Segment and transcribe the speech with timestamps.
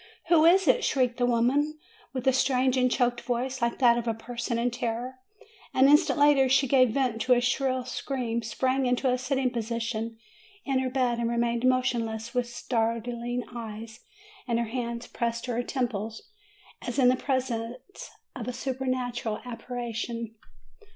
[0.29, 1.77] "Who is it?" shrieked the woman,
[2.11, 5.19] with a strange and choked voice, like that of a person in terror.
[5.75, 10.09] An instant later she gave vent to a shrill scream, sprang into a sitting posture
[10.65, 13.99] in her bed, and remained motion less, with starting eyes,
[14.47, 16.29] and her hands pressed to her 294 MAY temples,
[16.81, 20.33] as in the presence of a supernatural appari tion.